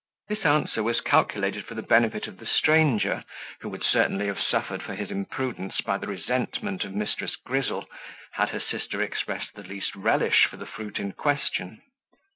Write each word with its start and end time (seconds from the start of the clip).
This 0.29 0.45
answer 0.45 0.81
was 0.81 0.99
calculated 0.99 1.67
for 1.67 1.75
the 1.75 1.83
benefit 1.83 2.25
of 2.25 2.39
the 2.39 2.47
stranger, 2.47 3.23
who 3.59 3.69
would 3.69 3.83
certainly 3.83 4.25
have 4.25 4.41
suffered 4.41 4.81
for 4.81 4.95
his 4.95 5.11
imprudence 5.11 5.79
by 5.81 5.99
the 5.99 6.07
resentment 6.07 6.83
of 6.83 6.93
Mrs. 6.93 7.33
Grizzle, 7.45 7.87
had 8.31 8.49
her 8.49 8.59
sister 8.59 9.03
expressed 9.03 9.53
the 9.53 9.61
least 9.61 9.95
relish 9.95 10.45
for 10.47 10.57
the 10.57 10.65
fruit 10.65 10.97
in 10.97 11.11
question. 11.11 11.83